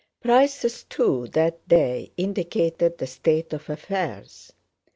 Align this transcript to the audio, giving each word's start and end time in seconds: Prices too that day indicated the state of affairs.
Prices 0.23 0.83
too 0.85 1.27
that 1.33 1.67
day 1.67 2.11
indicated 2.17 2.97
the 2.97 3.05
state 3.05 3.53
of 3.53 3.69
affairs. 3.69 4.51